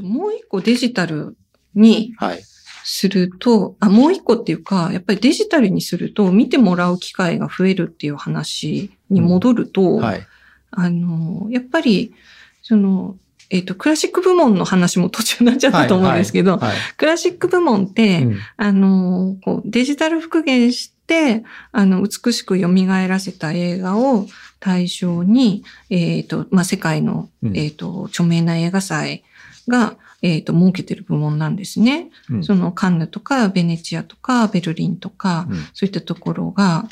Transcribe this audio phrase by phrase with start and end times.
[0.00, 1.36] ともう一個デジタル
[1.74, 2.42] にはい。
[2.82, 10.26] すると、あ、もう一個っていうか、やっぱりデジタルにすると見てもらう機会が増えるっていう話に戻ると、はい。
[10.70, 12.14] あの、やっぱり、
[12.62, 13.16] その、
[13.50, 16.76] えっ、と、クラシック部門の話も途中になっちゃったと思うんですけど、はい。
[16.96, 21.42] クラシック部門って、うんあの、こうデジタル復元して、
[21.72, 24.26] あの、美しく蘇らせた映画を
[24.60, 29.24] 対象に、えっ、と、まあ、世界の、うんえっ、と、著名な映画祭
[29.70, 32.10] が、えっ、と、設けてる部門なんですね。
[32.28, 32.44] うん。
[32.44, 35.56] そのカンヌとかベネチアとかベルリンとか、うん。
[35.72, 36.88] そういったところが、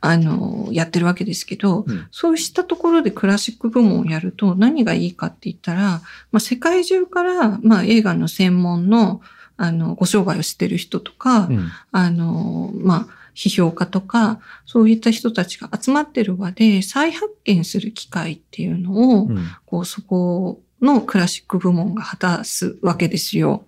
[0.00, 2.06] あの、やってるわけですけど、うん。
[2.10, 9.20] そうしたところでクラシック部門をやると何がいいかって言ったら、まあ、世界中から、まあ、映画の専門の、
[9.56, 11.70] あの、ご商売をしてる人とか、うん。
[11.92, 19.46] あの、まあ、批評家とか、そういった人たちが集まってる場で再発見する機会っていうのを、うん。
[19.66, 23.66] こう、そこのクラシック部門が果たすわけですよ。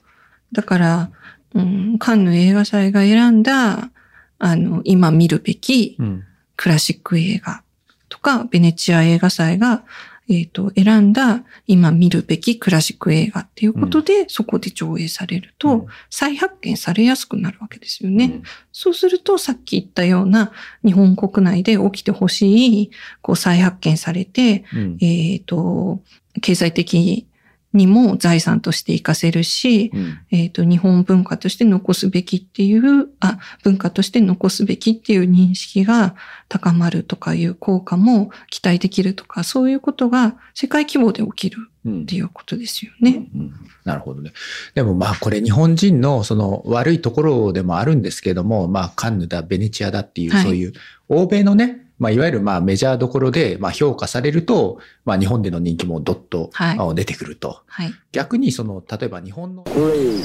[0.52, 1.10] だから、
[1.54, 3.90] うん、カンヌ映画祭が選んだ、
[4.38, 6.24] あの、今見るべきうん。
[6.56, 7.62] クラシック映画
[8.08, 9.84] とか、ベネチア映画祭が、
[10.28, 15.86] えっ、と、選んだ今見るべきクラシック映画っていうことで、そこで上映されると、うん。
[16.10, 18.24] 再発見されやすくなるわけですよね。
[18.24, 18.42] うん。
[18.72, 20.52] そうすると、さっき言ったような
[20.84, 22.90] 日本国内で起きてほしい、
[23.22, 24.98] こう再発見されて、うん。
[25.00, 26.02] えっ、と、
[26.40, 27.26] 経済的
[27.74, 36.14] にも財産として活かせるし、うんえっ、と、日本文化として残すべきっていう、あ、文化として残すべきっていう認識が
[36.48, 43.28] 高まるとかいう効果も期待できるとか、そういうことが世界規模で起きるうんっていうことですよね。
[43.34, 43.52] うん
[43.84, 44.32] なるほどね。
[44.74, 50.72] でもまあこれ日本人のその悪いところでもあるんですけども、まあカンヌだ、ベネチアだっていうはいそういう
[51.08, 57.62] 欧米のね、まあいわゆるまあメジャーどころでまあ評価されると、まあ日本での人気もどっとはいあ出てくると。
[57.66, 57.92] はい。
[58.12, 60.22] 逆にその例えば日本の Three,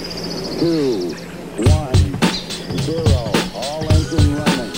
[0.59, 1.09] two,
[1.57, 1.93] one,
[2.77, 3.03] zero.
[3.55, 4.71] All engine running.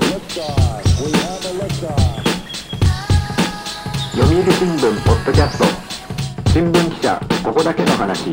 [0.00, 0.84] Liftoff.
[1.04, 2.26] We have a liftoff.
[4.16, 5.64] 読売新聞ポッドキャスト
[6.50, 8.30] 新聞記者ここだけの話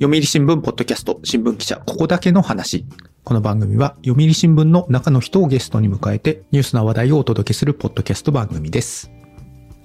[0.00, 2.84] 読売新聞ポッドキャスト新聞記者ここだけの話。
[3.24, 9.10] この番組は読売新聞の中の人をゲストに迎えてニュースな話題をお届けするポッドキャスト番組です。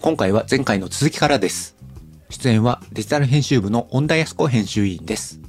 [0.02, 1.76] 今回は前回の続きからです。
[2.30, 5.42] 出演はデジタル編集部の恩田康子編集委員です。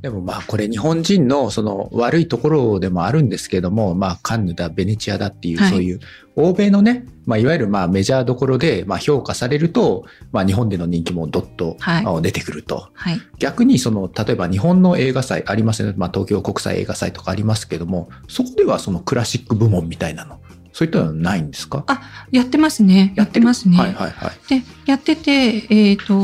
[0.00, 6.00] でもまあこれ日本人のその悪いところでもあるんですけども、まあカンヌだ、ベネチアだっていうはいそういう
[6.36, 11.76] 欧米のね、まあいわゆるまあメジャーどころでまあ評価されると、まあ日本での人気もどっと
[12.22, 12.90] 出てくると。
[12.94, 13.20] はい。
[13.38, 20.40] 逆にその例えば日本の映画祭ありますよね、まあ、東京国際映画祭とかありますけどもそこではそのクラシック部門みたいなの
[20.72, 21.82] そういったのはないんですか？
[21.88, 23.14] あ、やってますね。
[23.16, 23.76] やってますね。
[23.76, 26.14] はいはいはいで、やってて、えっ、と、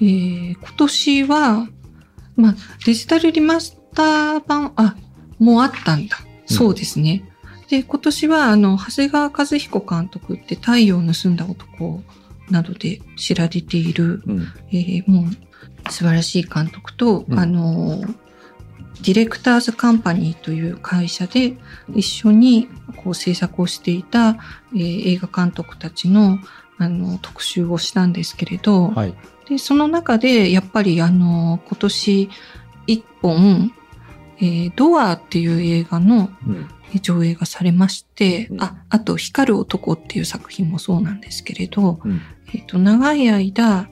[0.00, 1.68] えー今年は、
[2.36, 2.54] まあ、
[2.84, 4.96] デジタルリマスター版、あ、
[5.38, 6.18] もうあったんだ。
[6.24, 7.24] うんそうですね。
[7.68, 12.02] で、今年は、あの、長谷川和彦監督って太陽を盗んだ男
[12.50, 21.56] などで知られている、うんえーもう素晴らしい監督と、うんあの、ディレクターズカンパニーという会社で
[21.94, 22.68] 一緒に
[23.02, 24.36] こう制作をしていた、
[24.74, 26.38] えー映画監督たちの
[26.82, 29.14] あの特集をしたんですけれど、はい。
[29.48, 32.30] でその中でやっぱりあの今年
[32.86, 33.72] 一本、
[34.38, 36.68] えードアっていう映画のうん。
[37.00, 38.62] 上映がされまして、うん。
[38.62, 42.20] あ、あと光る男っていう作品もそうなんですけれど、うん。
[42.54, 43.88] えっと、長い間、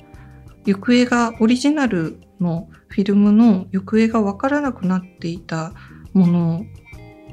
[0.67, 5.73] 行方が、オリジナルのフィルムの行方がわからなくなっていた
[6.13, 6.67] もの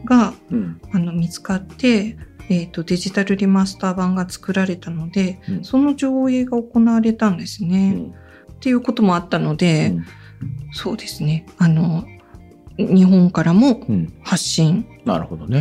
[0.06, 0.81] が、うん。
[0.94, 2.18] あの、見つかって、
[2.49, 7.93] えっと、デジタルリマスター版が作られたので、うんその上映が行われたんですね。
[7.95, 8.13] うん
[8.57, 10.05] っていうこともあったので、うん
[10.71, 11.45] そうですね。
[11.57, 12.05] あの、
[12.77, 14.85] 日本からもうん発信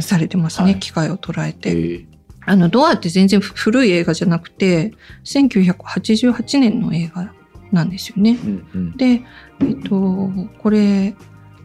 [0.01, 0.73] されてますね。
[0.73, 1.73] はい機会を捉ええて。
[1.73, 2.07] ー
[2.49, 4.93] あの、ドアって全然古い映画じゃなくて、
[5.25, 7.33] 1988年の映画
[7.73, 8.39] なんですよね。
[8.43, 9.23] うんうんで、
[9.61, 11.15] えっと、これ、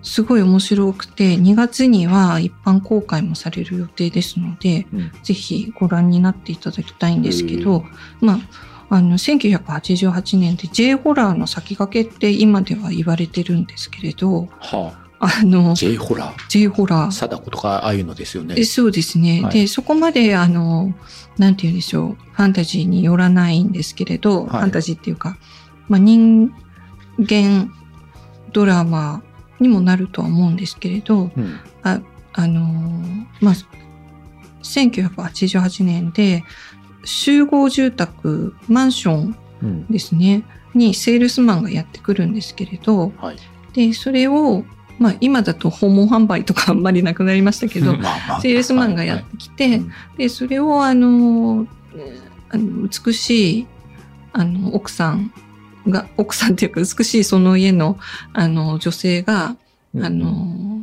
[0.02, 5.12] すごい面白くて、2月には一般公開もされる予定ですので、うん。
[5.24, 7.86] ぜひご覧になっていただきたいんですけど、
[8.20, 15.46] まあ、あの、1988年で J ホラーの先駆けって今では言われてるんですけれど、はあ。
[15.46, 16.48] のあ、J ホラー。
[16.50, 17.12] J ホラー。
[17.12, 18.56] 貞子とかああいうのですよね。
[18.58, 19.42] えそうですね。
[19.44, 19.54] はい。
[19.54, 20.96] で、そこまで、あの、
[21.38, 24.50] なんて言うんでしょう、ファンタジーによらないんですけれど、はい。
[24.50, 25.38] ファンタジーっていうか、
[25.88, 26.52] まあ、人
[27.20, 27.72] 間
[28.52, 29.24] ドラマ
[29.62, 32.02] にもなるとは思うんですけれど、うんあ
[32.34, 33.54] あのーまあ、
[34.64, 36.44] 1988年で
[37.06, 39.88] 集合住宅マンションうん。
[39.88, 40.44] ですね
[40.74, 43.38] にセールスマンがやってくるんですけれどはい。
[43.74, 44.64] でそれを、
[45.00, 53.68] まあ、今だと訪問販売とかあんまりなくなりましたけど、 まあまあセールスマンがやってきて、はいはいでそれをあのえーあの美しい
[54.34, 55.32] あの奥さん
[55.88, 57.98] が奥さんっていうか美しいその家の
[58.34, 59.56] あの女性が、
[59.94, 60.82] うんあの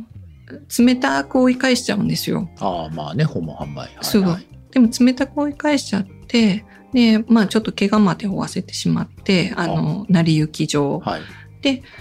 [0.77, 2.49] 冷たく追い返しちゃうんですよ。
[2.59, 3.77] ああ、まあね、訪問販売。
[3.77, 6.63] はいそうはいでも冷たく追い返しちゃって
[6.93, 11.21] でまあちょっと怪我まで負わせてしまってあの成り行き上、はい。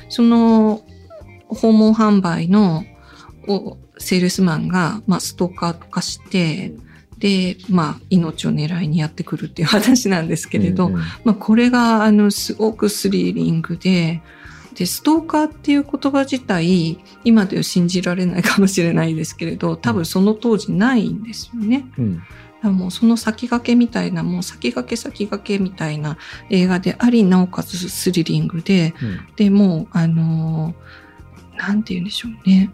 [0.09, 0.83] その
[1.49, 2.85] 訪問販売の
[3.49, 6.73] おセールスマンが、まあ、ストーカーとかして、
[7.19, 14.23] で、まあ、命を狙いにやってくるっていう話なんですけれど、うんうんまあ、これが、あの、すごくスリリングで、
[14.75, 21.87] で、ストーカーっていう言葉自体、今では信じられないかもしれないですけれど、多分その当時ないんですよね。
[21.99, 22.23] うん。
[22.63, 26.17] もうその先駆けみたいな、もう先駆け先駆けみたいな
[26.51, 31.09] 映画であり、なおかつスリリングで、うんでもう、あのー
[31.59, 32.71] なんて言うんでしょうね。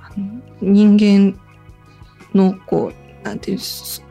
[0.00, 1.38] あの人間
[2.34, 4.04] の、こう、なんていうんです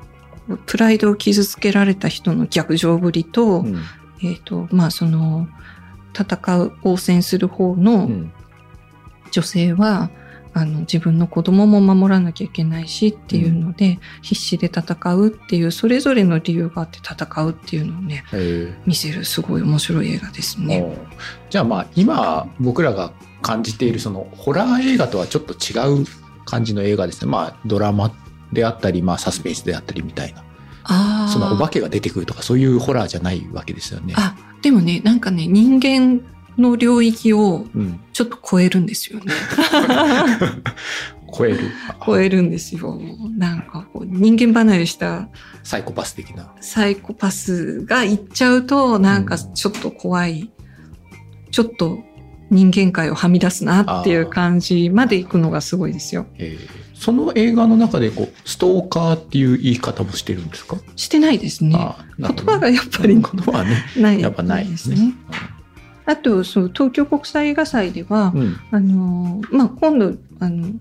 [0.66, 3.82] プライドを傷つけられた人の逆上ぶりと、うん。
[4.24, 5.48] えっ、と、まあ、その、
[6.18, 8.34] 戦う、応戦する方うのん。
[9.32, 10.10] 女性は、
[10.54, 18.26] あの、自分の子供も守らなきゃいけないしっていうので、必死で戦うっていう、それぞれの理由があって戦うっていうのをね、
[18.86, 20.98] 見せるすごい面白い映画ですね。
[21.50, 26.06] じゃあまあ今僕らが感じているそのホラー映画とはちょっと違う
[26.44, 27.32] 感じの映画ですね。
[27.32, 28.12] まあドラマ
[28.52, 30.44] であったり、まあサスペンスであったりみたいな。
[31.32, 34.14] そのお化けが出てくるとかそういうホラーじゃないわけですよね。
[34.18, 36.22] あ、でもね、なんかね、人間
[36.58, 38.00] の領域をうん。
[38.14, 39.34] ちょっと超えるんですよね。
[41.36, 41.60] 超える。
[42.06, 43.00] 超えるんですよ。
[43.38, 45.30] なんかこう、人間離れした
[45.64, 46.52] サイコパス的な。
[46.60, 50.52] サイコパスが行っちゃうと、なんかちょっと怖い、
[51.52, 52.00] ちょっと
[52.50, 56.28] 人間界をはみ出すなっていう感じまで行くのがすごいですよ。
[56.38, 61.76] えーその映画の中でこうストーカーっていう言い方もしてるんですか、してないですね。
[62.20, 63.84] 言葉がやっぱり言葉はね。
[63.98, 65.16] ないやっぱないですね。
[66.06, 68.58] あと、そう、東京国際映画祭では、うん。
[68.70, 70.74] あのーまあ、今度、あの、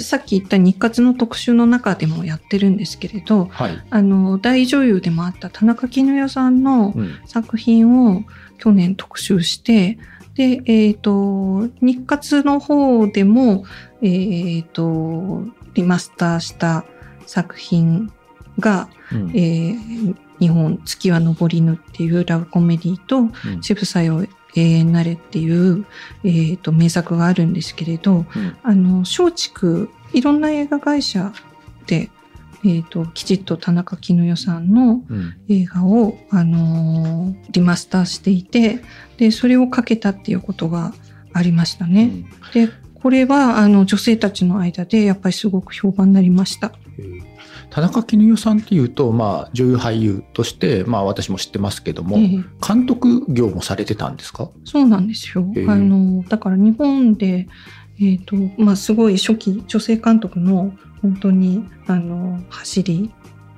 [0.00, 3.84] さっき言った日活の特集の中でもやってるんですけれど、はい。
[3.90, 7.18] あの、大女優でもあった田中絹代さんのうん。
[7.26, 8.22] 作品を
[8.58, 9.98] 去年特集して、
[10.36, 13.64] で、えっ、と、日活の方でも、
[14.02, 15.44] えっ、と、
[15.74, 16.84] リマスターした
[17.26, 18.12] 作品
[18.58, 19.30] が、うん。
[19.30, 23.62] えー日本月は昇りぬっていうラブコメディと、うん。
[23.62, 24.26] 渋さよ
[24.56, 25.86] 永遠なれっていう、
[26.24, 28.26] えー、と名作があるんですけれど、うん。
[28.64, 31.32] あの、松竹、いろんな映画会社
[31.86, 32.10] で、
[32.64, 35.34] えっ、と、きちっと田中絹代さんのうん。
[35.48, 38.82] 映画を、あのーリマスターしていて、
[39.18, 40.92] で、それをかけたっていうことが
[41.32, 42.02] ありましたね。
[42.02, 42.26] うん。
[42.52, 42.72] で、
[43.02, 46.72] これは、あの、女性たちの間で、やっぱりすごく評判になりました。
[46.98, 47.22] えー
[47.74, 54.50] 田中絹代さんっていうと、まあ、女優俳優として、まあ、私も知ってますけども、ええ監督業もされてたんですか？
[54.66, 55.50] そうなんですよ。
[55.56, 57.48] へえあの、だから日本で、
[57.98, 63.10] えっ、と、まあ、すごい初期、女性監督の、本当に、あの、走り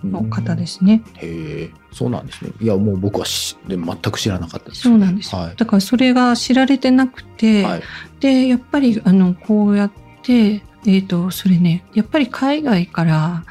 [0.05, 1.03] の方ですね。
[1.15, 2.53] へえ、そうなんですね。
[2.61, 4.82] いや、もう僕はしで全く知らなかったです。
[4.82, 5.43] そうなんですよ。
[5.43, 5.56] はい。
[5.56, 7.82] だからそれが知られてなくて、はい。
[8.20, 9.93] で、やっぱり、あの、こうやっ
[10.23, 13.44] て、えっ、と、それね、やっぱり海外から、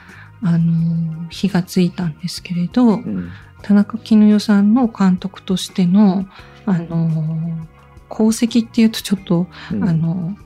[0.43, 3.29] あの、火がついたんですけれど、うん。
[3.61, 6.25] 田中絹代さんの監督としての、
[6.65, 7.67] あの、
[8.11, 10.37] 功績っていうとちょっと、うんあの、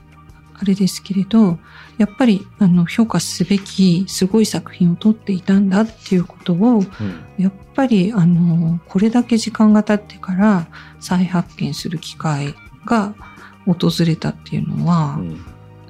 [0.60, 1.58] あれですけれど、
[1.98, 6.84] やっぱり、あの、評価すべき、すごい作品を撮っていたんだっていうことを、うん
[7.38, 10.66] やっぱり、あの、これだけ時間が経ってから
[10.98, 13.14] 再発見する機会が
[13.66, 15.40] 訪れたっていうのは、うん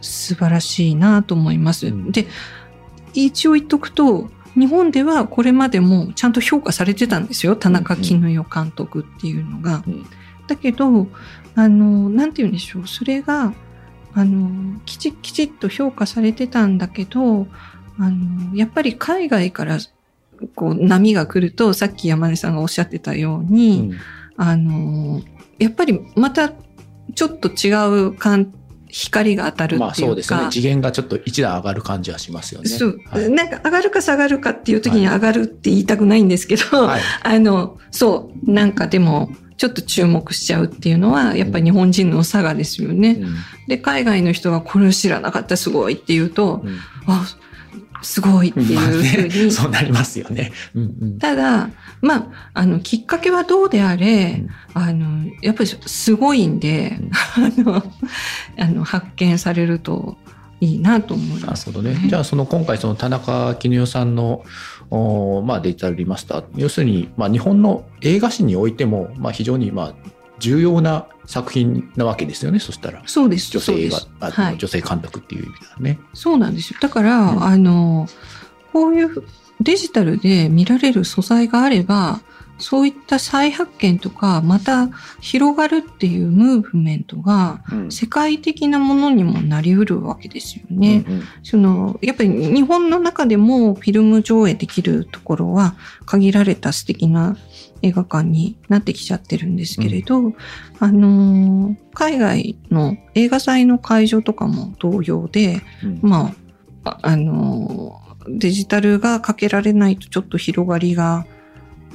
[0.00, 1.88] 素晴らしいなと思います。
[1.88, 2.28] うんで、
[3.14, 7.56] 一応言っとくと、日本ではこれまでもちゃんと評価されてたんですよ。
[7.56, 9.82] 田中絹代監督っていうのが。
[9.87, 10.06] うん
[10.48, 11.06] だけど、
[11.54, 12.88] あの、なんて言うんでしょう。
[12.88, 13.52] それが、
[14.14, 17.46] あの、きちきちっと評価されてたんだけど、
[17.98, 19.78] あの、やっぱり海外から、
[20.54, 23.92] こう、波が来ると、さっき山根さんがおっしゃってたように、
[24.36, 25.20] あの、
[25.58, 26.52] やっぱりまた、
[27.14, 27.72] ちょっと違
[28.08, 28.52] う感
[28.90, 30.40] 光が当たるっていうか、まあそうですね。
[30.50, 32.68] 次元がちょっと一段上がる感じはしますよね。
[32.68, 33.30] そう、はい。
[33.30, 43.18] なんか上がるか下がるかっていう時に上がるって言いたくないんですけど、はいあの、そう、なんかでも、ちょっと注目しちゃうっていうのは、やっぱり日本人の差がですよね。
[43.20, 43.36] うん
[43.68, 47.26] で、海外の人がこれを知らなかったすごいって言うと、うんあ、
[48.02, 50.52] すごいっていうふうに、 そうなりますよね。
[50.74, 51.18] うんうん。
[51.18, 56.98] ただ、まあ、あの、きっかけはどうであれ、あの、やっぱりすごいんで、
[57.36, 57.84] あの、
[58.58, 60.16] あの、発見されると
[60.60, 61.66] いいなと思いなます。
[61.66, 62.00] るほどね。
[62.06, 64.44] じゃあ、その今回、その田中絹代さんの、
[64.77, 69.95] おまあ、デジタルリマスター、要するに、まあ、日本の映画史においても、まあ、非常に、まあ、
[70.38, 73.02] 重要な作品なわけですよね、そしたら。
[73.07, 73.50] そうです。
[73.50, 76.00] 女性映画はい女性監督っていう意味ではね。
[76.14, 76.78] そうなんですよ。
[76.80, 78.09] だから、うんあの、
[78.73, 79.25] こういう
[79.61, 82.21] デジタルで見られる素材があれば、
[82.58, 84.88] そういった再発見とか、また
[85.20, 87.92] 広がるっていうムーブメントが、うん。
[87.92, 91.04] 世界的なものにもなりうるわけですよね。
[91.06, 91.22] うんうん。
[91.42, 97.36] その、やっぱり日本の中でもフィルム上映できるところは限られた素敵な
[97.82, 100.32] 映画館になってきちゃってるんですけれど、
[100.80, 106.00] あのー海外の映画祭の会場とかも同様で、うん。
[106.02, 106.32] ま
[106.84, 111.26] あ、ああのーデジタルがかけられないとちょっと広がりが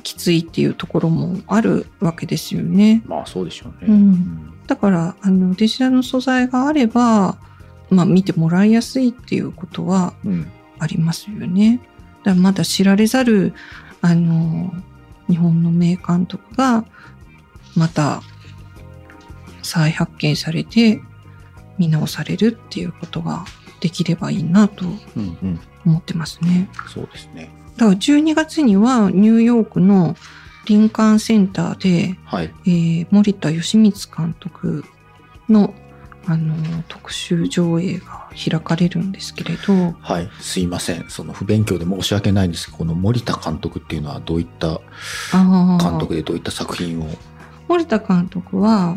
[0.03, 3.01] きついっていうところもあるわけですよね。
[3.07, 3.87] まあ、そうでしょうね。
[3.87, 7.37] うんだから、あの、デジタルの素材があれば、
[7.89, 10.47] まあ見てもらいやすいっていうことはうん
[10.79, 11.81] ありますよね。
[12.23, 13.53] だからまだ知られざる、
[14.01, 14.73] あの、
[15.29, 16.85] 日本の名監督が、
[17.75, 18.21] また
[19.63, 21.01] 再発見されて、
[21.77, 23.45] 見直されるっていうことが
[23.79, 24.87] できればいいなとう
[25.19, 26.69] んうん思ってますね。
[26.87, 27.49] そうですね。
[27.77, 30.15] だから12月にはニューヨークの
[30.65, 32.53] リンカーンセンターで、はい。
[32.65, 34.85] えー森田義満監督
[35.49, 35.73] の、
[36.25, 36.55] あの、
[36.87, 40.29] 特集上映が開かれるんですけれど、はい。
[40.39, 41.09] すいません。
[41.09, 44.79] その不勉強で申し訳ないんですけど、この森田監督っていうのはどういった
[45.33, 47.09] 監督でどういった作品を？
[47.67, 48.95] 森田監督は、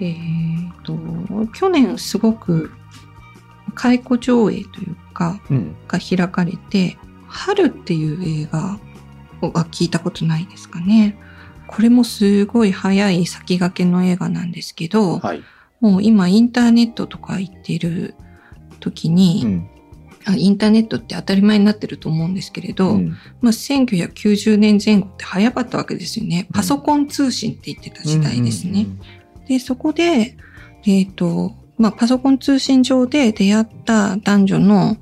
[0.00, 0.96] えーと、
[1.52, 2.70] 去年すごく
[3.74, 5.76] 解雇上映というか、うん。
[5.88, 6.96] が開かれて、
[7.32, 8.78] 春っていう映画
[9.40, 11.18] は聞いたことないですかね。
[11.66, 15.42] これもすごい早い先駆けの映画なんですけど、はい。
[15.80, 18.14] もう今インターネットとか行ってる
[18.80, 19.68] 時に、うん。
[20.24, 23.08] あインターネットって当たり前になってると思うんですけれど、うん
[23.40, 26.46] まあ、1990年前後って早かったわけですよね。
[26.52, 28.86] パソコン通信って言ってた時代ですね。
[29.48, 30.36] で、そこで、
[30.86, 34.96] えっ、と、まあ、パソコン通信上で出会った男女の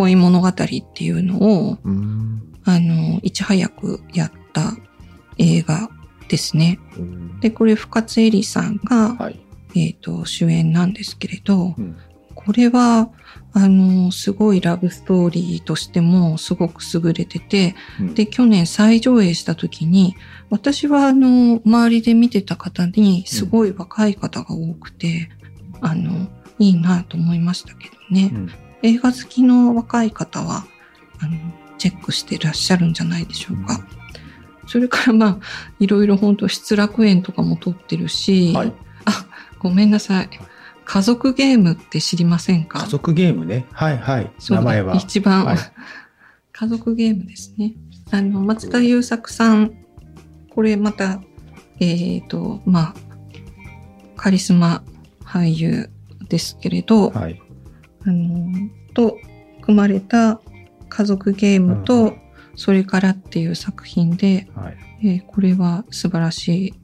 [0.00, 4.74] 恋物語っていうのを、うんあの、いち早くやった
[5.36, 5.90] 映画
[6.28, 6.78] ですね。
[6.96, 9.40] うんで、これ深津絵里さんが、はい。
[9.76, 11.96] えっ、と、主演なんですけれど、うん
[12.34, 13.10] これは、
[13.52, 20.16] あの、すごいラブストーリーとしてもすごく優れてて、うんで、去年再上映した時に、
[20.48, 25.28] 私はあの、周りで見てた方に、すごい若い方が多くて、
[25.82, 26.28] あの、
[26.58, 28.32] いいなと思いましたけどね。
[28.82, 30.64] うん映画好きの若い方は、
[31.20, 31.36] あの、
[31.78, 33.80] チェックしてらっしゃるんじゃないでしょうか。
[34.66, 35.38] それからまあ、
[35.78, 38.72] いろいろ本当失楽園とかも撮ってるし、はい。
[39.04, 39.26] あ、
[39.58, 40.30] ごめんなさい。
[40.84, 42.80] 家族ゲームって知りませんか？
[42.80, 43.66] 家族ゲームね。
[43.72, 44.30] はいはい。
[44.48, 44.94] 名前は。
[44.96, 45.58] 一番、はい
[46.52, 47.74] 家族ゲームですね。
[48.10, 49.72] あの、松田優作さん、
[50.50, 51.22] これまた、
[51.78, 52.94] えっ、と、まあ、
[54.16, 54.82] カリスマ
[55.24, 55.88] 俳優
[56.28, 57.40] ですけれど、はい。
[58.06, 59.18] あの、と
[59.62, 60.40] 組まれた
[60.88, 62.14] 家族ゲームと、
[62.56, 64.76] それからっていう作品で、はい。
[65.02, 66.74] えーこれは素晴らしい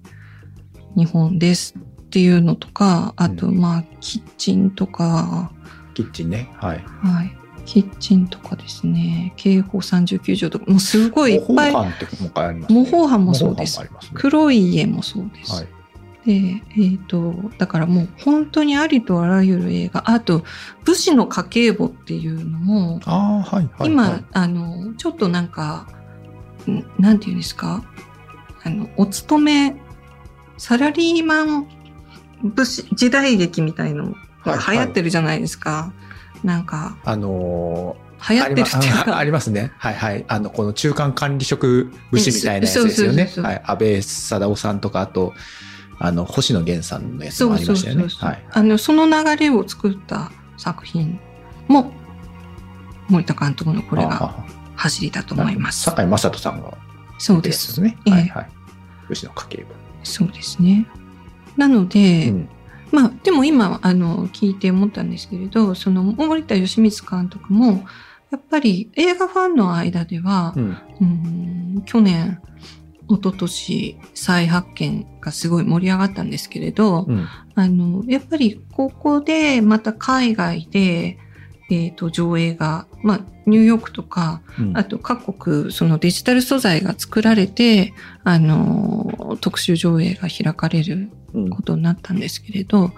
[0.96, 5.52] 日本ですっていうのとか、あと、うまあ、キッチンとか、
[5.94, 6.48] キッチンね。
[6.54, 6.78] はい。
[6.78, 7.36] はい。
[7.66, 12.80] キッチンとかですね、刑法39条とか、もうすごいいっぱい、模倣犯ってもう一回ありますね。
[12.80, 13.88] 模倣犯もそうですすね。
[14.14, 15.52] 黒い家もそうです。
[15.52, 15.68] はい。
[16.26, 20.42] で、えっ、と、だからもう本当にありとあらゆる映画、あと、
[20.84, 23.90] 武士の家計簿っていうのも、ああ、はいはい。
[23.90, 25.86] 今、はいあの、ちょっとなんか、
[26.68, 27.84] んなんていうんですか、
[28.64, 29.76] あの、お勤め、
[30.58, 31.68] サラリーマン
[32.42, 34.12] 武士、時代劇みたいの
[34.44, 35.92] が流行ってるじゃないですか。
[36.42, 39.72] なんか、あのー流行ってるっていうありまかあ、りますね。
[39.76, 40.24] はいはい。
[40.26, 43.30] あの、この中間管理職武士みたいなやつですよね。
[43.36, 45.34] 安倍貞夫さんとか、あと、
[45.98, 48.06] あの、星野源さんのやつもありましたよね。
[48.50, 51.18] あの、その流れを作った作品
[51.68, 51.92] も、
[53.08, 55.82] 森田監督のこれがあ走りだとあ思います。
[55.84, 56.76] 坂井正人さんが
[57.18, 57.52] そうで。
[57.52, 57.96] すすね。
[58.06, 58.50] ええはいはい。
[59.08, 59.74] 武士の家計簿。
[60.02, 60.86] そうですね。
[61.56, 62.48] なので、うん
[62.92, 67.84] まあ、でも今、あの、聞いて思ったんですけれど、その、森田義満監督も、
[68.30, 70.76] やっぱり映画ファンの間では、うん。
[71.00, 72.40] うん去年、
[73.08, 77.26] 一昨年再発見がすごい盛り上がったんですけれど、うん。
[77.54, 81.18] あの、やっぱりここでまた海外で、
[81.70, 87.92] えっ、と、上映が、まあ、ニューヨークとか、うんあと各国、そのデジタル素材が作られて、
[88.24, 92.92] あの、特集上映が開かれるうんことになったんですけれど、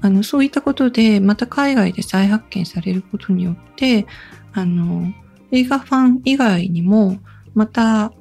[0.00, 4.06] あの、そういったことで、また海外で再発見されることによって、
[4.52, 5.12] あの、
[5.50, 7.18] 映画ファン以外にも、
[7.54, 8.12] また、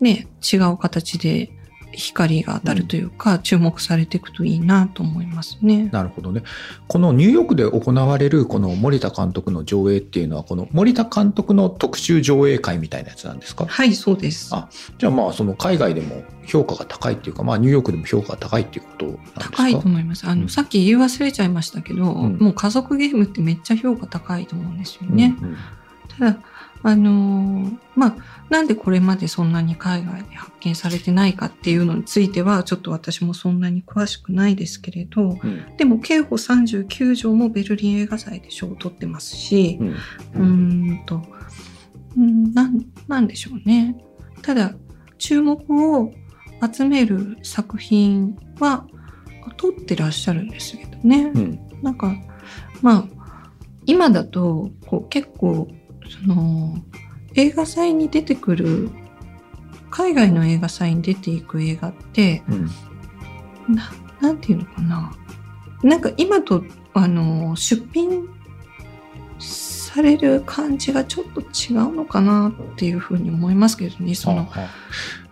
[0.00, 1.50] ね、違う形で
[1.92, 5.88] 光が当たるというか、注目されていくといいなと思いますね。
[5.92, 6.42] なるほどね。
[6.88, 13.64] このニューヨークで行われるこの森田監督の上映っていうのは、この森田監督の特集上映会みたいなやつなんですか？
[13.66, 14.54] はい、そうです。
[14.54, 19.40] あじゃあまあその海外でも評価が高いっていうか、まあニューヨークでも評価が高いっていうことなんですか？
[19.52, 20.26] 高いと思います。
[20.26, 25.34] あの、うんさっき言い忘れちゃいましたけど、うんもう家族ゲームってめっちゃ評価高いと思うんですよね。
[25.40, 25.56] うんうん
[26.18, 26.38] ただ、
[26.86, 28.16] あのーまあ、
[28.48, 40.42] なんでこれまでそんなに海外で発見されてないかっていうのについては、ちょっと私もそんなに詳しくないですけれど、うんでも、刑法39条もベルリン映画祭で賞を取ってますし、うんうー
[41.02, 41.22] んと、
[42.16, 43.96] うんなん、なんでしょうね。
[44.42, 44.72] ただ、
[45.18, 45.58] 注目
[45.98, 46.12] を
[46.72, 48.86] 集める作品は、
[49.56, 51.32] 撮ってらっしゃるんですけどね。
[51.34, 52.14] うんなんか、
[52.80, 53.48] まあ、
[53.86, 55.66] 今だと、こう結構、
[56.08, 56.78] その、
[57.34, 58.90] 映画祭に出てくる、
[59.90, 63.74] 海外の映画祭に出ていく映画って、うん。
[63.74, 65.12] な、なんていうのかな。
[65.82, 68.28] なんか今と、あの、出品
[69.38, 74.70] される感じがちょっと違うのかなっていうふうに思いますけどね、その、はあはあ。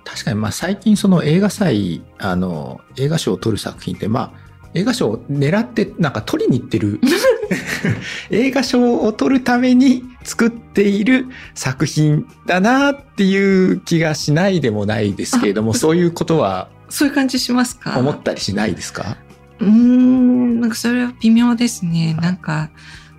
[0.04, 4.44] 確かにまあ最近その映画祭あの映画賞を取る作品ってまあ
[4.75, 7.00] 映画賞を狙ってなんか取りに行ってる。
[8.31, 13.37] 映画賞を取るために作っている作品だなってい
[13.73, 17.99] う気がしないでもないですけれどもあそういうことはそういう感じしますか？
[17.99, 19.16] 思ったりしないですか？
[19.61, 22.14] うーん、なんかそれは微妙ですね。
[22.16, 22.25] はい。
[22.25, 22.71] なんか、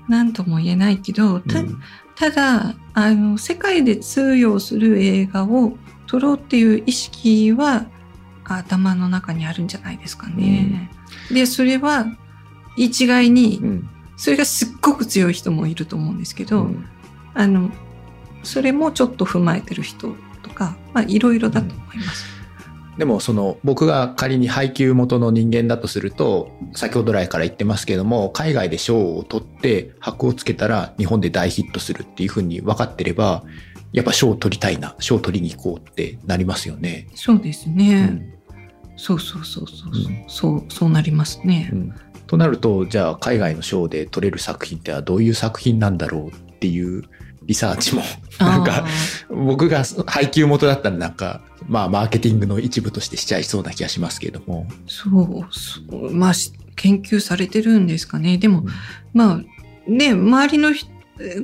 [0.09, 1.79] なんとも言えないけど、たうん。
[2.15, 7.85] ただ、あの、世界で通用する映画を撮ろうっていう意識は
[8.44, 10.89] 頭の中にあるんじゃないですかね。
[11.31, 12.05] で、それは
[12.77, 16.85] 一概にう、んそれがすっごく強い人もいると思うんですけど、うん
[17.33, 17.70] あの、
[18.44, 22.35] それもちょっと踏まえてる人とか、まあいろいろだと思います。
[22.98, 33.44] でもその僕が仮に配給元の人間だとすると先ほど来から言ってますけども海外で賞を取って箔をつけたら日本で大ヒットするっていうふうに分かってれば
[33.91, 37.07] やっぱ賞を取りたいな賞を取りに行こうってなりますよね。
[37.15, 38.05] そうですうね。
[38.05, 38.34] ん
[38.96, 41.70] そうそうそうそうそう、うんそう、そうなりますね。
[41.72, 41.96] うん
[42.27, 47.03] となるとじゃあ海外の賞で取れる作品ってはどういう作品なんだろうっていう
[47.44, 48.01] リサーチも
[48.40, 48.84] なんか
[49.29, 54.66] 僕が配給元だったらなんかまあマーケティングの一部としてしちゃいそうな気がしますけれども。
[54.88, 58.40] そうそう、まあ、し研究されてるんですかね。
[58.40, 58.68] でも、うん
[59.14, 59.42] まあ、
[59.88, 60.74] ね、周りの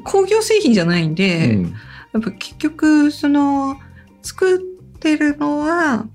[0.03, 1.73] 工業製品じゃないんで、うん
[2.13, 3.77] やっぱ結局、その、
[4.21, 4.59] 作っ
[4.99, 6.07] てるのは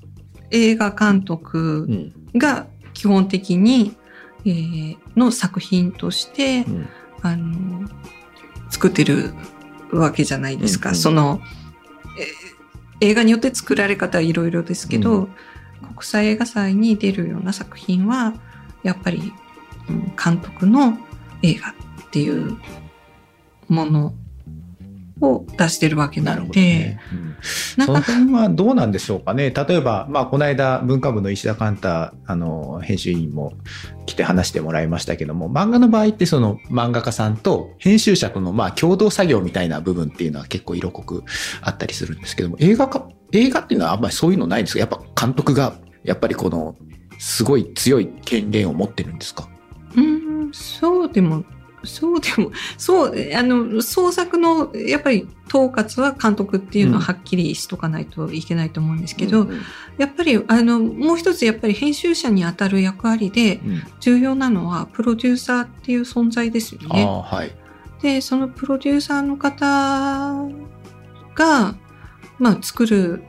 [0.50, 2.38] 映画監督うん。
[2.38, 3.96] が基本的に、
[4.44, 6.88] えーの作品として、うん。
[7.22, 7.88] あの、
[8.70, 9.32] 作ってる
[9.90, 10.90] わけじゃないですか。
[10.90, 11.00] うんうん。
[11.00, 11.40] その、
[12.18, 12.56] えー
[13.02, 15.28] 映画によって作られ方はいろいろですけど、うん。
[15.94, 18.34] 国際映画祭に出るような作品は、
[18.82, 19.32] やっぱり、
[19.88, 20.98] うん監督の
[21.42, 21.74] 映画っ
[22.10, 22.56] ていう
[23.68, 24.14] もの
[25.20, 27.00] を出してるわけなるほどなので、ね。
[27.12, 29.50] うんそのなんか、辺はどうなんでしょうかね。
[29.50, 33.52] 例えば、まあ、この間、文化部の石田寛太、あの、編集員も
[34.06, 41.24] 来て話してもらいましたけども、漫画の場合ってその漫画家さんと編集者との、まあ、共同作業みたいな部分っていうのは結構色濃く
[41.60, 44.80] あったりするんですけども、映画か、映画っていうのはあんまりそういうのないんですか？
[44.80, 46.74] やっぱ監督が、やっぱりこの、
[47.18, 49.48] すごい強い権限を持ってるんですか？
[49.94, 51.44] うん、そうでも、
[51.86, 59.60] そうでも、そう、あの、創作の、やっぱり統括は監督っていうのははっきりしとかないといけないと思うんですけど、うん
[59.98, 67.02] やっぱり、あの、もう一つやっぱり編集者に当たる役割でうん重要なのはプロデューサーっていう存在ですよね。
[67.02, 67.50] ああ、はい。
[68.02, 70.46] で、そのプロデューサーの方
[71.34, 71.76] が、
[72.38, 73.22] まあ作る、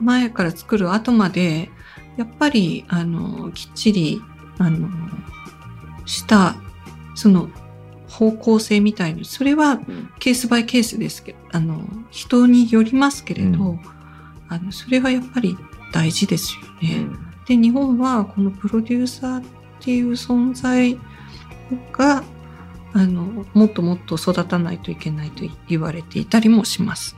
[0.00, 1.70] 前から作る後まで、
[2.16, 4.22] やっぱり、あの、きっちり、
[4.58, 4.88] あの、
[6.04, 6.56] した、
[7.14, 7.48] その、
[8.12, 9.80] 方向性みたいな、それは
[10.18, 13.78] ケースバイケースですけど、あの、人によりますけれど、う
[14.48, 15.56] あの、それはやっぱり
[15.92, 17.06] 大事ですよね。
[17.48, 19.42] で、日本はこのプロデューサーっ
[19.80, 20.98] ていう存在
[21.92, 22.22] が、
[22.92, 27.16] あの、もっともっと育たないといけないと言われていたりもします。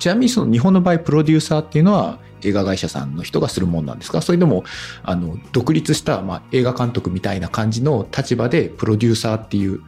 [0.00, 4.20] ちなみにその日本の場合プロデューサーっていうのは映画会社さんの人がするもんなんですか？
[4.22, 4.64] それでも
[5.02, 9.80] あの独立した、まあ、映画監督みたいな感じの立場でプロデューサーっていう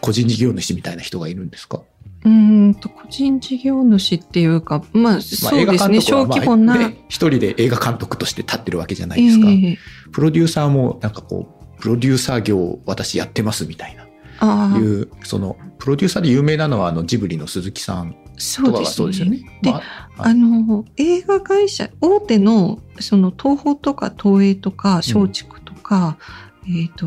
[0.00, 1.82] 個人事業主みたいな人がいるんですか？
[2.24, 6.90] うーんと、個人事業主っていうか、まあ、そうですね、小規模な。
[7.08, 9.48] 一人で映画監督として立ってるわけじゃないですか。
[9.48, 9.78] ええ
[10.12, 14.06] プロデューサーもなんかこう、プロデューサー業を私やってますみたいな。
[14.40, 19.38] ああ、いう、その、プロデューサーで有名なのはあのジブリの鈴木さんとかがそうですそうですよね。
[19.62, 26.18] でまああの、映画会社、大手の、その、東宝とか東映とか、松竹とか、
[26.68, 27.06] えっ、と、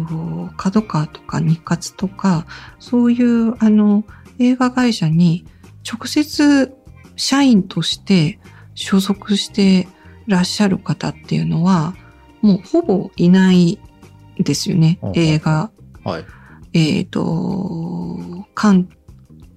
[0.58, 2.46] 角川とか日活とか、
[2.80, 4.04] そういう、あの、
[4.40, 5.46] 映画会社に
[5.90, 6.74] 直接
[7.16, 8.40] 社員として
[8.74, 9.88] 所属して
[10.28, 11.94] らっしゃる方っていうのは、
[12.42, 13.80] もうほぼいない
[14.38, 15.14] ですよねうん。
[15.16, 15.72] 映画、
[16.04, 16.26] はい。
[16.74, 18.18] えっ、と、
[18.60, 18.90] 監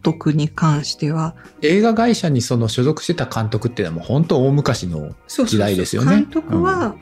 [0.02, 5.46] 督に関しては、映画会社にその所属してた監督っていうのはもう本当大昔の、そうそうそう。
[5.46, 6.16] 時代ですよね。
[6.16, 6.94] 監督は、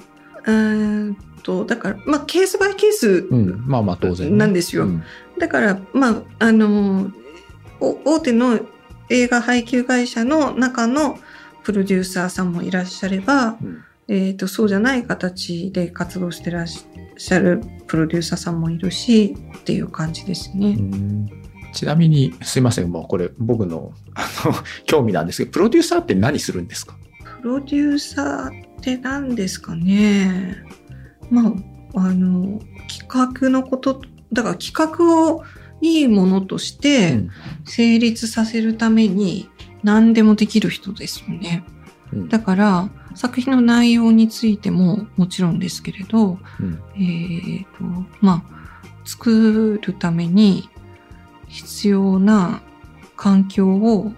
[0.47, 4.87] うーんと、だから、まあ、ケースバイケースうん、まあまあ当然ね、なんですよ。
[4.87, 5.03] うん。
[5.39, 7.13] だから、まあ、あの、
[7.81, 8.59] お大手の
[9.11, 11.19] 映画配給会社の中の
[11.63, 13.85] プロデューサーさんもいらっしゃれば、うん。
[14.09, 20.77] えっ、と、そうじゃない形で活動してらっしゃるプロデューサーさんもいるし、っていう感じですね。
[20.79, 21.29] うん。
[21.73, 24.55] ちなみに、すいません、もうこれ僕の、あの、
[24.87, 26.95] 興味なんですけど、プロデューサーって何するんですか？
[27.43, 30.63] プロデューサーって何ですかね？
[31.31, 31.55] ま
[31.95, 35.45] あ、あの、企画のこと、だから企画を
[35.81, 37.31] いいものとしてうん。
[37.65, 39.49] 成立させるために
[39.83, 41.65] 何でもできる人ですよね。
[42.13, 42.29] うん。
[42.29, 46.83] だから、作品の内容についてももちろんですけれど、うん。
[46.97, 47.85] えっ、と、
[48.21, 48.55] まあ、
[49.05, 50.69] 作るために
[51.49, 52.63] 必要な
[53.17, 54.13] 環境を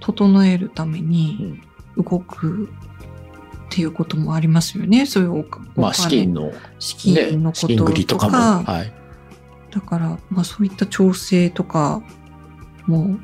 [0.00, 1.60] 整えるために
[1.96, 2.68] 動く
[3.76, 5.04] っていうこともありますよね。
[5.04, 8.92] そういうおかまあ資金の、資ね金の、こととかも、とか、はい。
[9.70, 12.00] だから、まあそういった調整とか
[12.86, 13.18] も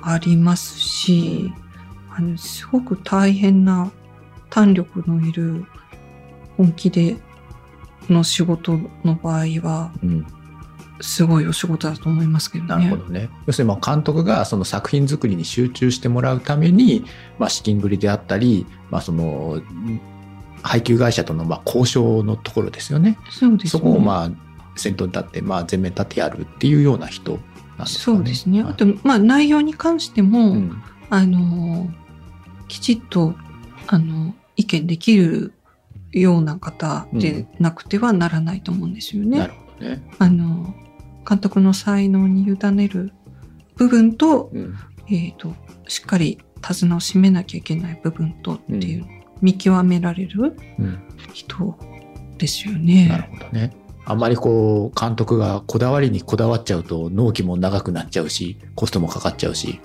[0.00, 1.52] ありますし、
[2.08, 3.92] あの、すごく大変な
[4.48, 5.66] 胆力のいる
[6.56, 7.18] 本気で
[8.08, 10.26] の仕事の場合は、うん
[11.02, 12.68] すごいお仕事だと思いますけどね。
[12.68, 13.28] なるほどね。
[13.46, 17.04] 要するにまあ監督がその作品作りに集中してもらうために、
[17.38, 20.00] まあ資金繰りであったり、まあその、ん
[20.62, 23.18] 配給会社とのまあ交渉のところですよね。
[23.30, 23.70] そうですね。
[23.70, 24.30] そこをまあ
[24.76, 27.86] 先頭に立って、まあ前面に立ってやるっていうような人なんですかね。
[27.88, 28.62] そうですね。
[28.62, 31.90] はいあと、まあ内容に関しても、うんあの、
[32.68, 33.34] きちっと、
[33.86, 35.52] あの、意見できる
[36.10, 39.38] ような方でなくてはならないと思うんですよね。
[39.38, 40.02] なるほどね。
[40.18, 40.74] あの、
[41.28, 43.12] 監督の才能に委ねる
[43.76, 44.74] 部分と、うん。
[45.08, 45.54] えっ、と、
[45.88, 49.06] しっかり手綱を締めなきゃいけない部分とっていう、
[49.40, 50.98] 見極められるうん。
[51.32, 51.76] 人
[52.38, 53.28] ですよなるね。
[53.32, 53.72] ほどね。
[54.04, 59.80] あんまりこう、監督がこだわりにこだわっちゃうと、納期も長くなっちゃうし、コストもかかっちゃうし、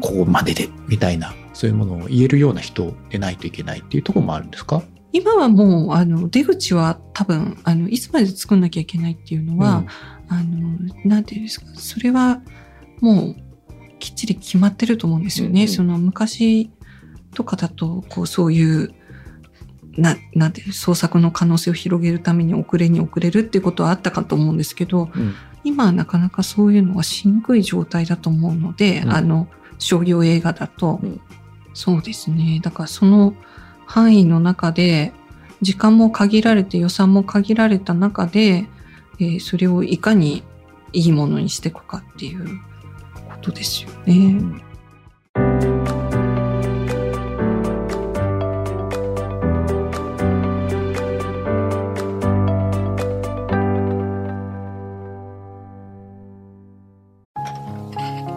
[0.00, 4.82] ここまでで、みたいな、そういうものを言えるような人でないといけないっていうところもあるんですか？
[5.12, 9.84] 今はもう、あの、出口は多分、あの、いつまで作んなきゃいけないっていうのは、
[10.28, 12.40] あの、なんていうんですか、それは
[13.00, 13.36] もう
[13.98, 15.52] きっちり決まってると思うんですよね。
[15.52, 16.70] うんうんその昔
[17.34, 18.94] とかだと、こうそういう、
[19.96, 31.20] な、なんて創作の可能性を広げるために遅れに遅れるっていうことはあったかと思うんですけど、うん今はなかなかそういうのがしにくい状態だと思うので、うんあの、商業映画だと、うん
[31.74, 32.58] そうですね。
[32.60, 33.34] だからその
[33.86, 35.12] 範囲の中で、
[35.62, 38.66] 時間も限られて予算も限られた中で、
[39.20, 40.44] えーそれをいかに
[40.92, 42.46] いいものにしていくかっていう
[43.14, 44.14] ことですよね。
[44.14, 44.62] うん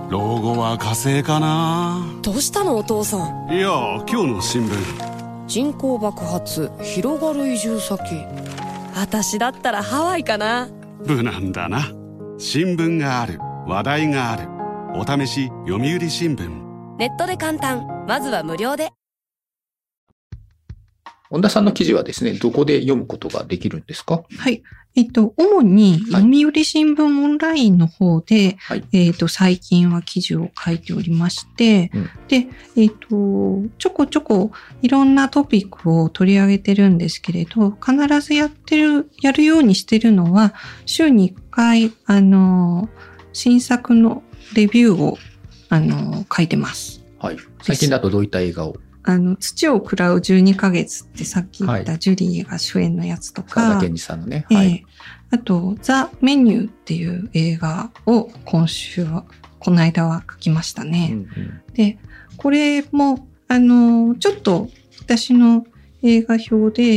[0.09, 2.05] 老後は火星かな？
[2.21, 3.17] どうしたのお父さ
[3.47, 3.53] ん？
[3.53, 3.69] いや
[4.09, 5.47] 今日の新聞。
[5.47, 8.01] 人口爆発広がる移住先
[8.95, 10.69] 私だったらハワイかな。
[11.05, 11.91] 無難だな。
[12.37, 13.39] 新聞がある。
[13.67, 14.47] 話題がある。
[14.93, 16.49] お試し読売新聞。
[16.97, 18.05] ネットで簡単。
[18.07, 18.89] まずは無料で
[21.31, 24.23] 本田さんの記事はですね、どこで読むことができるんですか？
[24.37, 24.61] はい。
[24.93, 33.07] えっと、主にはい読売新聞オンラインの方で、はいえっと、最近は記事を書いておりまして、うんで、えっと、
[33.77, 40.53] ちょこちょこいろんなトピックを取り上げてるんですけれど、必ずやってる、やるようにしてるのは、
[40.85, 42.89] 週に1回、あの、
[43.31, 45.17] 新作のレビューを、
[45.69, 47.01] あの、書いてます。
[47.17, 47.37] はい。
[47.61, 48.75] 最近だとどういった映画を？
[49.03, 54.45] あの、土を喰らう12ヶ月ってさっき言っはたジュリーが主演のやつとか、沢田研二さんのね。
[54.49, 54.85] ええはい。
[55.31, 59.25] あと、ザ・メニューっていう映画を今週は、
[59.59, 61.09] この間は書きましたね。
[61.11, 61.97] うんうんで、
[62.35, 65.65] これも、あの、ちょっと私の
[66.03, 66.89] 映画表で、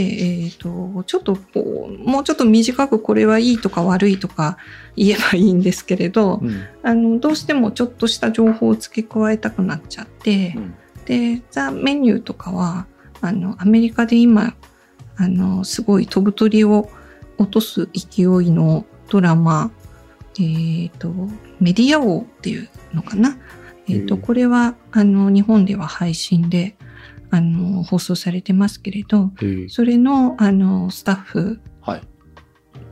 [0.45, 4.57] えっ、と、ちょっとこう、もうちょっと短くこれはいいとか悪いとか
[4.97, 10.75] 言えばいいんですけれど、うんあの、どうしてもちょっとした情報を付け加えたくなっちゃって、うん
[11.07, 12.87] で、ザ・メニューとかは、
[13.21, 14.55] あの、アメリカで今、
[15.17, 16.91] あの、すごい飛ぶ鳥を
[17.39, 19.71] 落とす勢いのドラマ、
[20.41, 21.13] えっ、と、
[21.61, 23.39] メディア王っていうのかな？
[23.87, 26.77] えっ、と、へえこれは、あの、日本では配信で、
[27.31, 29.33] あの、放送されてますけれど、
[29.69, 32.03] それの、あの、スタッフはい。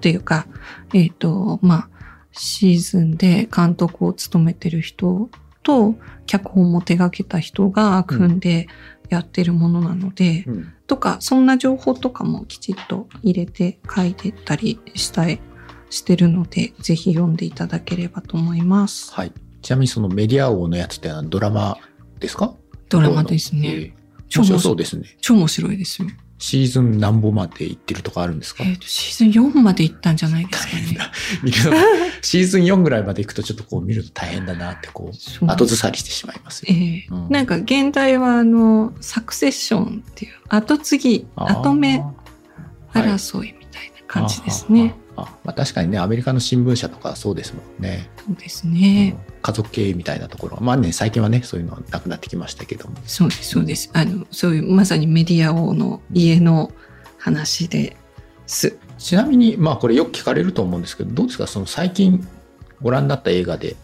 [0.00, 0.46] というか、
[0.94, 1.88] えっ、と、まあ、
[2.32, 5.28] シーズンで監督を務めてる人
[5.62, 5.94] と、
[6.26, 8.68] 脚本も手掛けた人が組んで
[9.08, 15.40] やってるものなので、うんとか、そんな情報とかもきちっと入れて書いてたりしたい、
[15.88, 19.10] してるので、ぜひ読んでいただければと思います。
[19.14, 19.32] はい。
[19.62, 21.78] ちなみにそのメディア王のやつってのはドラマ
[22.18, 22.54] ですか？
[22.90, 23.68] ドラマですね。
[23.68, 24.02] ええ
[24.34, 25.16] 面白ですね。
[25.20, 26.08] 超面白いですよ。
[26.44, 28.64] シーズン何本まで行ってるとかあるんですか？
[28.64, 30.98] えっ、と、シーズン4まで行ったんじゃないですかね。
[32.20, 36.74] シーズン4ぐらいまで行くとちょっとこう見ると大変だなってこう、後ずさりしてしまいますよ。
[36.74, 42.12] ええうんなんか現代はあの、サクセッションっていう、後継ぎ、後目は
[42.96, 44.96] い争いみたいな感じですね。
[45.16, 48.08] あまあ確かにね、アメリカの新聞社とかそうですもんね。
[48.26, 49.16] そうですね。
[49.26, 52.94] うん家族経営みたいなところまあね、最近はね、そういうのはなくなってきましたけども。
[53.04, 53.90] そうです、そうです。
[53.92, 56.70] あの、そういう、まさにメディア王の家の
[57.18, 57.96] 話で
[58.46, 58.78] す。
[58.98, 61.48] ちなみに、まあこれよく聞かれると思うんですけど、どうですか？
[61.48, 62.24] その最近
[62.80, 63.74] ご覧になった映画で、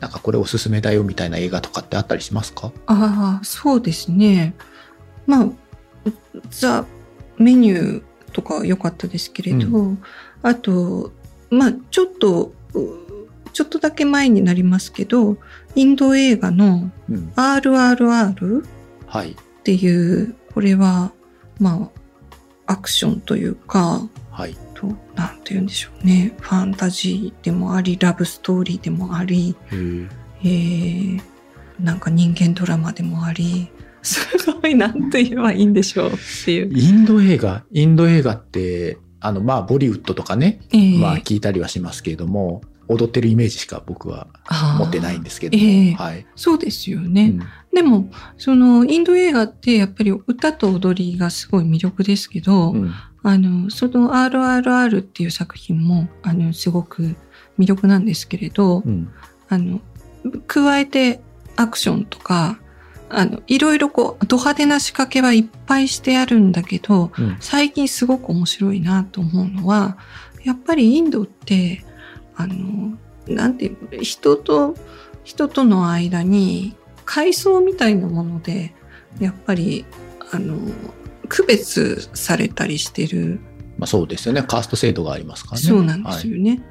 [0.00, 2.70] なんかこれおすすめだよみたいな映画とかってあったりしますか？
[2.84, 4.54] ああ、そうですね。
[5.26, 5.48] まあ、
[6.50, 6.84] ザ・
[7.38, 9.94] メニューとかは良かったですけれど、
[10.46, 11.12] あと、
[11.50, 12.80] まあ、ちょっと、う
[13.52, 15.38] ちょっとだけ前になりますけど、
[15.74, 17.32] インド映画のうん。
[17.34, 18.68] RRR っ
[19.06, 19.34] はい。
[19.64, 21.12] ていう、これは、
[21.58, 21.90] ま
[22.66, 24.56] あ、アクションというか、はい。
[24.74, 26.32] と、なんて言うんでしょうね。
[26.38, 29.56] ファンタジーでもあり、ラブストーリーでもあり。
[29.72, 31.20] えー、
[31.80, 33.68] なんか人間ドラマでもあり、
[34.02, 36.12] すごいなんて言えばいいんでしょうっ
[36.44, 36.70] ていう。
[36.72, 44.28] インド映画、インド映画って、あの、まあ、ボリウッドとかね、えーまあ、聞いたりはしますけれども、踊ってるイメージしか僕は
[44.78, 45.94] 持ってないんですけども、ええ。
[45.94, 46.26] はい。
[46.36, 47.34] そうですよね。
[47.34, 47.46] うん。
[47.74, 52.92] でも、その、インド映画ってやっぱり歌と踊りがすごい魅力ですけど、うん。
[53.24, 57.16] あの、その RRR っていう作品も、あの、すごく
[57.58, 59.10] 魅力なんですけれど、うん。
[59.48, 59.80] あの、
[60.46, 61.20] 加えて
[61.56, 62.60] アクションとか、
[63.08, 69.98] あの、いろいろこう、ド派手な仕掛けはいっぱいしてあるんだけど、うん最近すごく面白いなと思うのは、
[70.44, 71.84] やっぱりインドって、
[72.36, 74.76] あの、なんていう、人と
[75.24, 78.74] 人との間に階層みたいなもので、
[79.18, 79.84] やっぱり、
[80.30, 80.56] あの、
[81.28, 83.40] 区別されたりしてる
[83.78, 84.42] まあ、そうですよね。
[84.42, 85.66] カースト制度がありますからね。
[85.66, 86.62] そうなんですはいよね。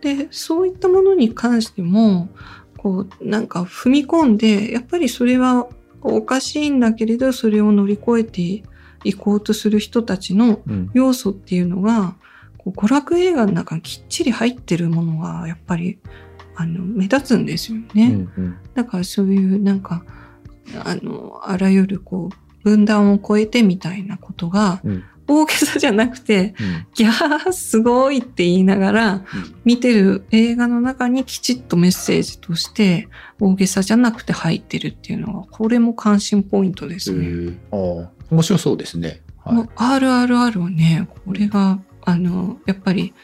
[0.00, 2.28] で、そういったものに関しても、
[2.76, 5.68] こう、なんか踏み込んで、やっぱりそれは
[6.02, 8.62] おかしいんだけれど、それを乗り越えて
[9.04, 10.90] いこうとする人たちのうん。
[10.94, 12.16] 要素っていうのが、
[12.58, 15.98] こう娯楽映画の中にきっちり入ってるものが、やっぱり、
[16.56, 18.26] あの、目立つんですよね。
[18.36, 18.56] うんうん。
[18.74, 20.04] だからそういうなんか、
[20.84, 26.86] あの、あらゆるこう、分断を超えてみたいなことが、うん大げさじゃなくて、うん。
[26.94, 29.24] ギャーすごいって言いながら、
[29.64, 33.08] 見てる映画の中にきちっとメッセージとして、
[33.40, 37.58] 大げさじゃなくて入ってるっていうのは、これも関心ポイントですね。
[37.70, 38.10] ああ。
[38.30, 39.22] 面白そうですね。
[39.44, 39.54] はい。
[39.54, 43.14] もう RRR はね、これが、あの、やっぱり、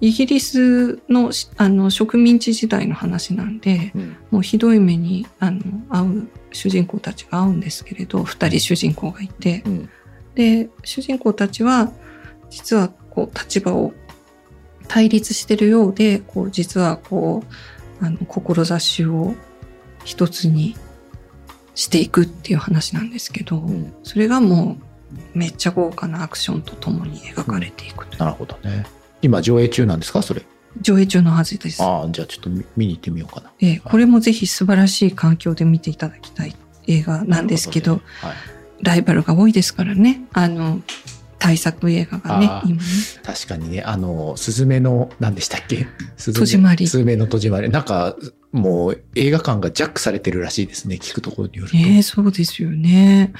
[0.00, 4.16] イギリスのしあの植民地時代の話なんで、うん。
[4.30, 9.88] もうひどい目にあの会う主人公たちが会うんですけれど、二人主人公がいて、うん
[10.34, 11.92] で、主人公たちは、
[12.50, 13.92] 実はこう立場を
[14.88, 17.42] 対立してるようで、こう実はこ
[18.00, 19.34] う、あの、志を
[20.04, 20.76] 一つに
[21.74, 24.76] していくっていう話なんですけど、んそれがも
[25.34, 28.84] うめっちゃ豪華なアクションとともに描かれていくうなるほどね。
[29.22, 30.22] 今上映中なんですか？
[30.22, 30.42] それ。
[30.80, 31.82] 上映中のはずです。
[31.82, 33.52] ああ、じゃあちょっと見見に行ってみようかな。
[33.60, 36.54] ええこれもぜひ素晴らしい環境で見ていただきたい
[36.88, 38.34] 映画なんですけど、ねはい
[38.84, 40.22] ライバルが多いですからね。
[40.32, 40.80] あの、
[41.38, 42.78] 大作映画がねね。
[43.22, 45.86] 確かにね、あの、スズメの、何でしたっけ？
[46.16, 47.68] スズメ戸締まりスズメの戸締まり。
[47.70, 48.16] なんか、
[48.52, 50.96] もう映画館がジャックされてるらしいですね。
[50.96, 51.76] 聞くところによると。
[51.76, 53.32] ええそうですよね。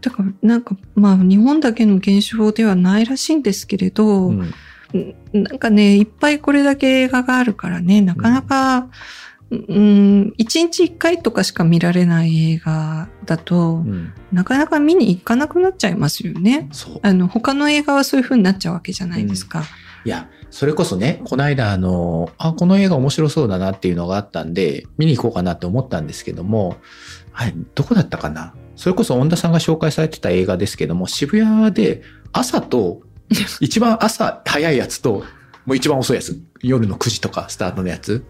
[0.00, 4.54] だから、なんか、まあ、日本だけの現象ではないらしいんですけれど、うん
[4.94, 8.90] うんんなんかね、いっぱいこれだけ映画があるからね、なかなか、うん、
[9.50, 14.12] 一日一回とかしか見られない映画だと、うん。
[14.32, 16.68] なかなか見に行かなくなっちゃいますよね。
[17.02, 19.64] あの、他の映画はそういう風になっちゃうわけじゃないですか。
[20.04, 26.76] いや、それこそね、この間あの、あ、この映画面白そうだなっていうのがあったんで、見に行こうかなって思ったんですけども、
[27.32, 28.54] はい、どこだったかな？
[28.76, 33.02] それこそ恩田さんが紹介されてた映画ですけども、渋谷で朝と、
[33.60, 35.24] 一番朝早いやつと、
[35.66, 38.24] もう一番遅いやつ、夜の9時とかスタートのやつ、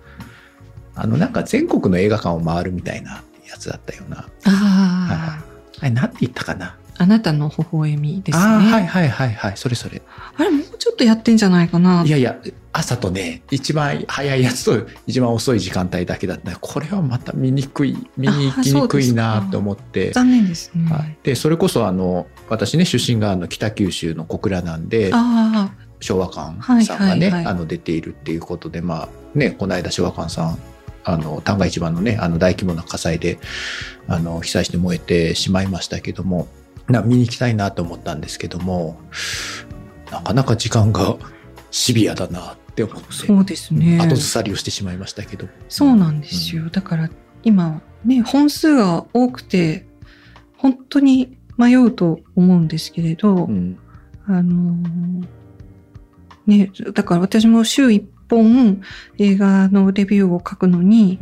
[1.02, 4.18] あの、なんか全国の映画館を回るみたいなやつだったような。
[4.18, 5.44] ああ、
[5.80, 6.76] あれ、なんて言ったかな？
[6.98, 8.44] あなたの微笑みですね。
[8.44, 10.02] ああ、はいはいはいはい、それそれ。
[10.36, 12.04] あれ、もうちょっとやってんじゃないかな。
[12.04, 12.38] いやいや、
[12.74, 20.10] 朝とね、一番早いやつと一番遅い時間帯だけだったらこれはまた見にくい、見に行きにくいなって思って。
[20.10, 20.92] 残念ですね。
[20.92, 30.58] はい、で、それこそあの、私ね、出身があの北九州の小倉なんで、あ昭和館さんがね、はいはいはいあの、出ているっていうことで、まあ、ね、この間昭和館さん、
[31.04, 33.38] あの、旦過市場のね、あの、大規模な火災で、
[34.06, 36.48] あの、被災して燃えてしまいましたけども、
[36.88, 39.00] な見に行きたいなと思ったんですけども、
[40.10, 41.16] なかなか時間が
[41.70, 43.98] シビアだなって思って、あ、そうですね。
[43.98, 45.48] 後ずさりをしてしまいましたけど。
[45.68, 46.68] そうなんですよ。
[46.70, 47.10] だから
[47.42, 49.86] 今ね、本数が多くて、
[50.56, 53.78] 本当に迷うと思うんですけれど、うん。
[54.26, 55.28] あのー
[56.46, 58.82] ね、だから私も週一本
[59.18, 61.18] 映画のレビューを書くのに、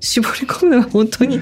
[0.00, 1.40] 絞り込むのは本当に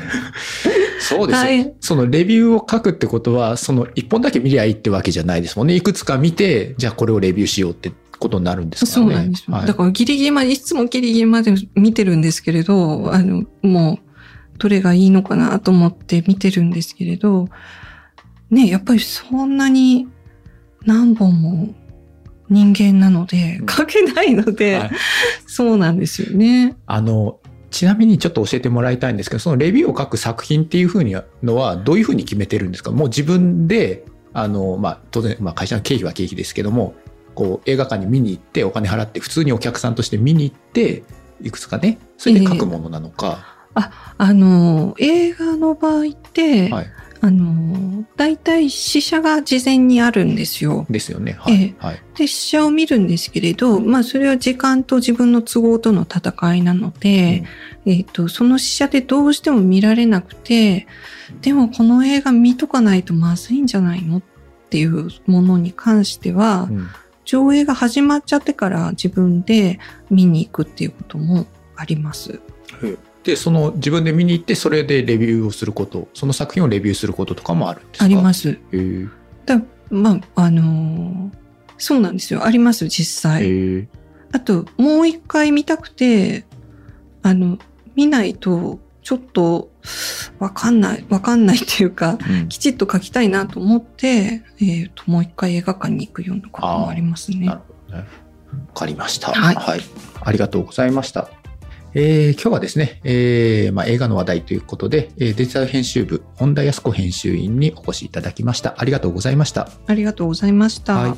[1.00, 5.74] そうですよ、はいそのレビューを書くってことは、その一本だけ見りゃいいってわけじゃないですもんね。
[5.74, 9.10] いくつか見て、じゃあこれをレビューしようってことになるんですかそう。
[9.10, 9.54] なんですよ。
[9.54, 14.08] はいだからギリギリまで、いつもギリギリまで見てるんですけれど、あの、もう、
[14.58, 17.48] どれがいいのかなと思って見てるんですけれど、
[18.50, 20.08] ね、やっぱりそんなに
[20.84, 21.74] 何本も
[22.50, 23.66] 人間なのでう、ん。
[23.66, 24.90] 書けないので、はい。
[25.46, 26.76] そうなんですよね。
[26.86, 27.38] あの、
[27.70, 32.90] ちなみにちょっと教えてもらいたいんですけど、そのレビューを書く作品っていうふうにのは、どういうふうに決めてるんですか？
[32.90, 36.94] もう自分で、あの、まあ、当然、まあ、会社の経費は経費ですけども、
[37.34, 41.02] こう、映画館に見に行って、お金払って、普通にお客さんとして見に行って、
[41.42, 46.86] いくつかね、それで書くものなのか、あの、映画の場合って、はい。
[47.20, 50.86] あの、大体試写が事前にあるんですよ。
[50.88, 51.36] ですよね。
[51.38, 51.74] はい。
[52.16, 57.44] で、試写を見るんですけれど、まあ、それは時間と自分の都合との戦いなので、
[57.86, 60.86] えっ、と、その試写でどうしても見られなくて、
[61.42, 64.22] でもこの映画見とかないとまずいんじゃないのっ
[64.70, 66.88] ていうものに関しては、うん
[67.28, 69.78] 上映が始まっちゃってから自分で
[70.08, 72.40] 見に行くっていうこともあります。
[72.80, 72.96] で、
[73.36, 78.04] その自分で見に行って、それでレビューをすること、その作品をレビューすることとかもあるんですか？
[78.04, 78.58] あります。
[79.46, 79.60] だ
[79.90, 81.38] まあ、あのー
[81.80, 82.44] そうなんですよ。
[82.44, 83.86] あります、実際。
[84.32, 86.44] あと、もう一回見たくて、
[87.22, 87.56] あの、
[87.94, 89.70] 見ないと、ちょっと、
[90.40, 97.54] わかんない、わかんないっていうか、うんきちっと書きたいなと思って、えっ、と、もう一回映画館に行くようなこともありますねな。
[97.54, 98.02] るほどね。
[98.02, 99.32] わかりました。
[99.32, 99.80] はい
[100.20, 101.30] ありがとうございました。
[102.00, 108.76] えー今日はですね、えーまあ、映画の話題ということで、えーデジタル編集部、本田康子編集員にお越しいただきました。
[108.78, 109.68] ありがとうございました。
[109.88, 110.94] ありがとうございました。
[110.94, 111.14] はい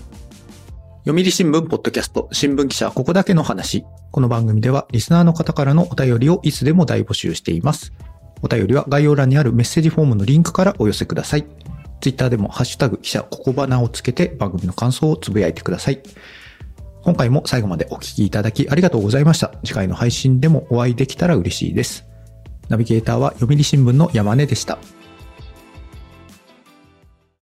[1.05, 3.85] 読売新聞ポッドキャスト、新聞記者ここだけの話。
[4.11, 7.93] この番組ではリスナーの方からのお便りをいつでも大募集しています。
[8.41, 11.45] お便りは概要欄にあるメッセージフォームのリンクからお寄せください。
[12.01, 16.01] ツイッターでもハッシュタグ記者ここばなをつけて番組の感想をつぶやいてください。
[17.03, 19.53] 今回も最後までお聴きいただきありがとうございました。
[19.65, 22.07] 次回の配信でもお会いできたら嬉しいです。
[22.69, 24.79] ナビゲーターは読売新聞の山根でした。